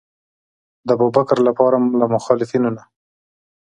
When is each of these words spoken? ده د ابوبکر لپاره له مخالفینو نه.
ده 0.87 0.93
د 0.95 0.95
ابوبکر 0.97 1.37
لپاره 1.47 1.77
له 1.99 2.05
مخالفینو 2.15 2.69
نه. 2.77 2.83